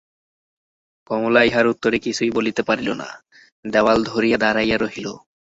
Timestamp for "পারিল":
2.63-2.89